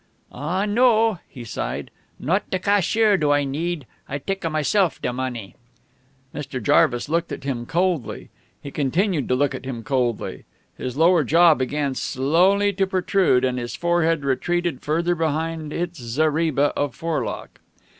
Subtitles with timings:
[0.31, 1.91] "Ah, no," he sighed.
[2.19, 3.85] "Not da cashier do I need.
[4.09, 5.53] I take a myself da money."
[6.33, 6.59] Mr.
[6.59, 8.31] Jarvis looked at him coldly.
[8.63, 10.45] He continued to look at him coldly.
[10.75, 16.73] His lower jaw began slowly to protrude, and his forehead retreated further behind its zareba
[16.75, 17.59] of forelock.